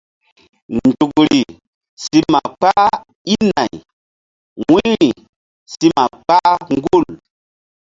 Nzukri 0.77 1.41
si 2.03 2.17
ma 2.31 2.39
kpah 2.59 2.91
i 3.33 3.35
nay 3.49 3.71
wu̧yri 4.69 5.09
si 5.73 5.85
ma 5.95 6.03
kpah 6.15 6.57
gul. 6.83 7.05